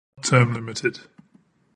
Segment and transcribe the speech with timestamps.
[0.23, 0.99] Senators are not term-limited.